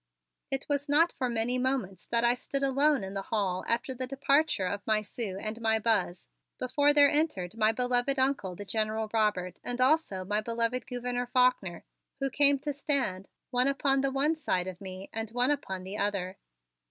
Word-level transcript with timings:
It 0.49 0.65
was 0.67 0.89
not 0.89 1.11
for 1.13 1.29
many 1.29 1.59
moments 1.59 2.07
that 2.07 2.23
I 2.23 2.33
stood 2.33 2.63
alone 2.63 3.03
in 3.03 3.13
the 3.13 3.21
hall 3.21 3.63
after 3.67 3.93
the 3.93 4.07
departure 4.07 4.65
of 4.65 4.81
my 4.87 5.03
Sue 5.03 5.37
and 5.39 5.61
my 5.61 5.77
Buzz, 5.77 6.27
before 6.57 6.91
there 6.91 7.07
entered 7.11 7.55
my 7.55 7.71
beloved 7.71 8.17
Uncle, 8.17 8.55
the 8.55 8.65
General 8.65 9.11
Robert, 9.13 9.59
and 9.63 9.79
also 9.79 10.25
my 10.25 10.41
beloved 10.41 10.87
Gouverneur 10.87 11.27
Faulkner, 11.27 11.83
who 12.19 12.31
came 12.31 12.57
to 12.61 12.73
stand, 12.73 13.27
one 13.51 13.67
upon 13.67 14.01
the 14.01 14.09
one 14.11 14.33
side 14.35 14.65
of 14.65 14.81
me 14.81 15.07
and 15.13 15.29
one 15.29 15.51
upon 15.51 15.83
the 15.83 15.99
other. 15.99 16.39